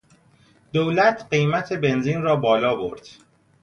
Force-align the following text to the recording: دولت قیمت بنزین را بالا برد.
دولت 0.73 1.27
قیمت 1.31 1.73
بنزین 1.73 2.21
را 2.21 2.35
بالا 2.35 2.75
برد. 2.75 3.07